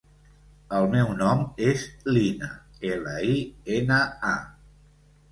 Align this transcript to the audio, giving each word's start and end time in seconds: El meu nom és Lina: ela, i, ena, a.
El 0.75 0.85
meu 0.93 1.09
nom 1.17 1.43
és 1.65 1.83
Lina: 2.15 2.49
ela, 2.93 3.13
i, 3.33 3.35
ena, 3.81 3.99
a. 4.31 5.13